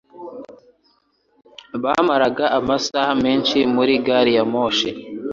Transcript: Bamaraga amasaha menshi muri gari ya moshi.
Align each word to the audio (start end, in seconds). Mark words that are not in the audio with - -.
Bamaraga 1.83 2.45
amasaha 2.59 3.11
menshi 3.23 3.57
muri 3.75 3.93
gari 4.05 4.31
ya 4.37 4.43
moshi. 4.53 4.89